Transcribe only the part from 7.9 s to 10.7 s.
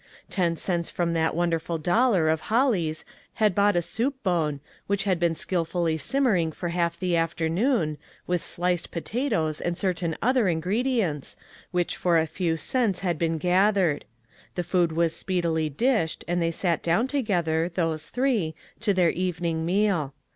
209 2IO ONE COMMONPLACE DAY. with sliced potatoes, and certain other in